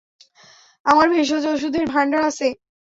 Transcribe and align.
আমার 0.85 1.07
ভেষজ 1.11 1.43
ওষুধের 1.47 1.85
ভাণ্ডার 1.93 2.21
আছে। 2.29 2.47